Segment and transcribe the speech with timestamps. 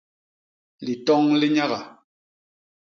[0.85, 1.79] Litoñ li nyaga.